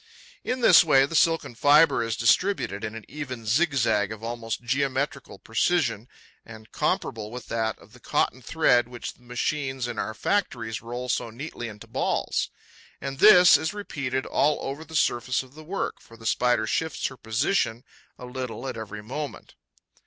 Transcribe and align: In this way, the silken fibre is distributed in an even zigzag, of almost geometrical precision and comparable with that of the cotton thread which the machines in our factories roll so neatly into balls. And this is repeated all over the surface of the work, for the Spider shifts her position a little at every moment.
In 0.43 0.61
this 0.61 0.83
way, 0.83 1.05
the 1.05 1.13
silken 1.15 1.53
fibre 1.53 2.01
is 2.01 2.17
distributed 2.17 2.83
in 2.83 2.95
an 2.95 3.05
even 3.07 3.45
zigzag, 3.45 4.11
of 4.11 4.23
almost 4.23 4.63
geometrical 4.63 5.37
precision 5.37 6.07
and 6.43 6.71
comparable 6.71 7.29
with 7.29 7.49
that 7.49 7.77
of 7.77 7.93
the 7.93 7.99
cotton 7.99 8.41
thread 8.41 8.87
which 8.87 9.13
the 9.13 9.21
machines 9.21 9.87
in 9.87 9.99
our 9.99 10.15
factories 10.15 10.81
roll 10.81 11.07
so 11.07 11.29
neatly 11.29 11.67
into 11.67 11.85
balls. 11.85 12.49
And 12.99 13.19
this 13.19 13.57
is 13.59 13.75
repeated 13.75 14.25
all 14.25 14.57
over 14.61 14.83
the 14.83 14.95
surface 14.95 15.43
of 15.43 15.53
the 15.53 15.63
work, 15.63 16.01
for 16.01 16.17
the 16.17 16.25
Spider 16.25 16.65
shifts 16.65 17.05
her 17.05 17.15
position 17.17 17.83
a 18.17 18.25
little 18.25 18.67
at 18.67 18.77
every 18.77 19.03
moment. 19.03 19.53